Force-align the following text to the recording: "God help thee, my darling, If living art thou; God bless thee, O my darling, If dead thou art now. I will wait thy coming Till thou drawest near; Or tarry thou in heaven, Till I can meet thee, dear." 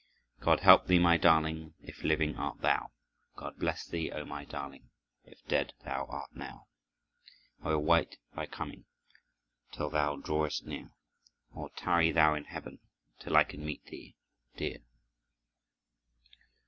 "God 0.39 0.61
help 0.61 0.87
thee, 0.87 0.97
my 0.97 1.15
darling, 1.17 1.75
If 1.83 2.01
living 2.03 2.35
art 2.35 2.61
thou; 2.61 2.89
God 3.35 3.59
bless 3.59 3.85
thee, 3.85 4.09
O 4.11 4.25
my 4.25 4.45
darling, 4.45 4.89
If 5.25 5.45
dead 5.45 5.73
thou 5.85 6.07
art 6.07 6.35
now. 6.35 6.65
I 7.61 7.69
will 7.75 7.83
wait 7.83 8.17
thy 8.35 8.47
coming 8.47 8.85
Till 9.71 9.91
thou 9.91 10.15
drawest 10.15 10.65
near; 10.65 10.89
Or 11.53 11.69
tarry 11.69 12.11
thou 12.11 12.33
in 12.33 12.45
heaven, 12.45 12.79
Till 13.19 13.37
I 13.37 13.43
can 13.43 13.63
meet 13.63 13.83
thee, 13.85 14.15
dear." 14.57 14.79